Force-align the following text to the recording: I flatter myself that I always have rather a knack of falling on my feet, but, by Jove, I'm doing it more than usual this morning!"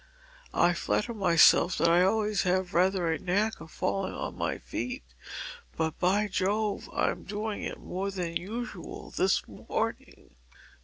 I 0.55 0.73
flatter 0.73 1.13
myself 1.13 1.77
that 1.77 1.87
I 1.87 2.01
always 2.01 2.41
have 2.41 2.73
rather 2.73 3.13
a 3.13 3.19
knack 3.19 3.61
of 3.61 3.69
falling 3.69 4.15
on 4.15 4.35
my 4.35 4.57
feet, 4.57 5.03
but, 5.77 5.99
by 5.99 6.27
Jove, 6.27 6.89
I'm 6.91 7.23
doing 7.23 7.61
it 7.61 7.79
more 7.79 8.09
than 8.09 8.35
usual 8.35 9.11
this 9.11 9.47
morning!" 9.47 10.33